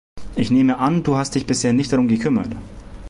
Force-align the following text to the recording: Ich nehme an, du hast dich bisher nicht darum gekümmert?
Ich 0.35 0.49
nehme 0.49 0.79
an, 0.79 1.03
du 1.03 1.15
hast 1.15 1.35
dich 1.35 1.45
bisher 1.45 1.73
nicht 1.73 1.91
darum 1.93 2.07
gekümmert? 2.07 2.49